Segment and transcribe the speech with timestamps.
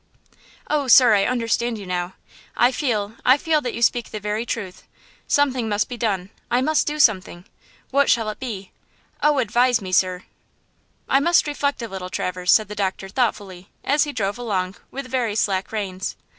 [0.67, 2.13] "Oh, sir, I understand you now.
[2.57, 4.81] I feel, I feel that you speak the very truth.
[5.27, 6.31] Something must be done.
[6.49, 7.45] I must do something.
[7.91, 8.71] What shall it be?
[9.21, 10.23] Oh, advise me, sir."
[11.07, 15.05] "I must reflect a little, Traverse," said the doctor, thoughtfully, as he drove along with
[15.05, 16.15] very slack reins.